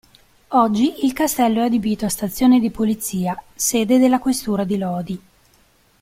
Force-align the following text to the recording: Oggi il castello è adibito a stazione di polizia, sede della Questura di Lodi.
Oggi 0.57 1.05
il 1.05 1.13
castello 1.13 1.61
è 1.61 1.65
adibito 1.65 2.05
a 2.05 2.09
stazione 2.09 2.59
di 2.59 2.71
polizia, 2.71 3.39
sede 3.53 3.99
della 3.99 4.17
Questura 4.17 4.63
di 4.63 4.77
Lodi. 4.79 5.21